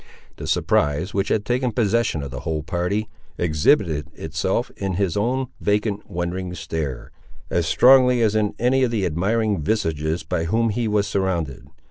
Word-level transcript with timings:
The 0.37 0.47
surprise, 0.47 1.13
which 1.13 1.27
had 1.27 1.45
taken 1.45 1.71
possession 1.73 2.23
of 2.23 2.31
the 2.31 2.39
whole 2.39 2.63
party, 2.63 3.07
exhibited 3.37 4.07
itself 4.15 4.71
in 4.75 4.93
his 4.93 5.15
own 5.15 5.49
vacant 5.59 6.09
wondering 6.09 6.55
stare, 6.55 7.11
as 7.51 7.67
strongly 7.67 8.23
as 8.23 8.33
in 8.33 8.55
any 8.57 8.81
of 8.81 8.89
the 8.89 9.05
admiring 9.05 9.61
visages 9.61 10.23
by 10.23 10.45
whom 10.45 10.69
he 10.69 10.87
was 10.87 11.05
surrounded. 11.05 11.67